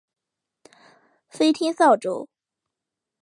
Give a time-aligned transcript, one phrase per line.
[1.29, 2.27] 飞天扫帚。